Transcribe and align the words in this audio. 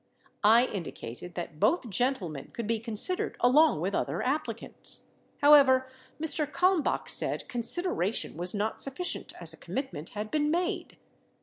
I 0.43 0.65
indicated 0.65 1.35
that 1.35 1.59
both 1.59 1.87
gentleman 1.87 2.49
could 2.53 2.65
be 2.65 2.79
considered 2.79 3.37
along 3.39 3.81
with 3.81 3.93
other 3.93 4.23
applicants. 4.23 5.03
However, 5.43 5.91
Mr. 6.19 6.51
Kalmbach 6.51 7.07
said 7.07 7.47
consideration 7.47 8.35
was 8.35 8.55
not 8.55 8.81
sufficient 8.81 9.31
as 9.39 9.53
a 9.53 9.57
commit 9.57 9.93
ment 9.93 10.09
had 10.17 10.31
been 10.31 10.49
made. 10.49 10.97